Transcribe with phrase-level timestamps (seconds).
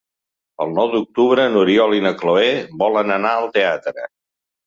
[0.63, 2.49] El nou d'octubre n'Oriol i na Cloè
[2.85, 4.09] volen anar al teatre.